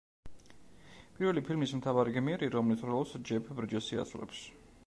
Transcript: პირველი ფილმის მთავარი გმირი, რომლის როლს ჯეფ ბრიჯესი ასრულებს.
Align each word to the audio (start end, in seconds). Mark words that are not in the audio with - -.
პირველი 1.19 1.43
ფილმის 1.51 1.75
მთავარი 1.81 2.17
გმირი, 2.17 2.51
რომლის 2.57 2.83
როლს 2.93 3.15
ჯეფ 3.31 3.53
ბრიჯესი 3.61 4.05
ასრულებს. 4.07 4.45